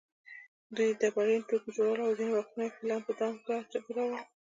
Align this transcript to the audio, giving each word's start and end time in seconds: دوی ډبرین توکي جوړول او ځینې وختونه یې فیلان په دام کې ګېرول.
دوی 0.75 0.89
ډبرین 1.01 1.41
توکي 1.49 1.69
جوړول 1.77 1.99
او 2.07 2.11
ځینې 2.17 2.33
وختونه 2.35 2.63
یې 2.65 2.73
فیلان 2.77 3.01
په 3.07 3.11
دام 3.19 3.33
کې 3.45 3.77
ګېرول. 3.85 4.23